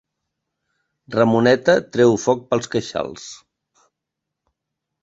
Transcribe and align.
Ramoneta 1.15 1.75
treu 1.99 2.17
foc 2.25 2.43
pels 2.51 2.73
queixals. 2.77 3.31